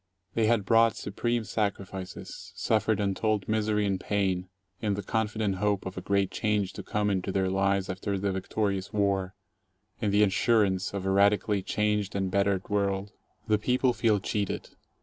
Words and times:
They 0.33 0.47
had 0.47 0.65
brought 0.65 0.95
supreme 0.95 1.43
sacrifices, 1.43 2.53
suffered 2.55 2.99
untold 2.99 3.47
misery 3.47 3.85
and 3.85 3.99
pain, 3.99 4.49
in 4.81 4.95
the 4.95 5.03
confident 5.03 5.57
hope 5.57 5.85
of 5.85 5.95
a 5.95 6.01
great 6.01 6.31
change 6.31 6.73
to 6.73 6.81
come 6.81 7.11
into 7.11 7.31
their 7.31 7.51
lives 7.51 7.87
after 7.87 8.17
the 8.17 8.31
victorious 8.31 8.91
war, 8.91 9.35
in 10.01 10.09
the 10.09 10.23
assurance 10.23 10.95
of 10.95 11.05
a 11.05 11.11
radically 11.11 11.61
changed 11.61 12.15
and 12.15 12.31
bettered 12.31 12.67
world. 12.67 13.11
The 13.47 13.59
people 13.59 13.93
feel 13.93 14.19
cheated. 14.19 14.69